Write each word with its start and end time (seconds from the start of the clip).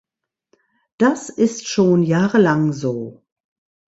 Das 0.97 1.29
ist 1.29 1.67
schon 1.67 2.01
jahrelang 2.01 2.73
so. 2.73 3.21